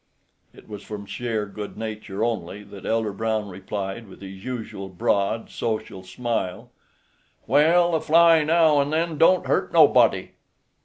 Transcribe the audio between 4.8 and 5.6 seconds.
broad,